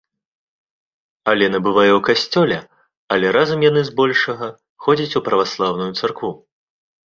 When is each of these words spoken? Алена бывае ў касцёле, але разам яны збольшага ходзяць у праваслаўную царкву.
Алена 1.33 1.59
бывае 1.67 1.89
ў 1.95 1.99
касцёле, 2.07 2.57
але 3.17 3.27
разам 3.39 3.59
яны 3.69 3.81
збольшага 3.93 4.47
ходзяць 4.87 5.15
у 5.23 5.25
праваслаўную 5.33 5.91
царкву. 5.99 6.31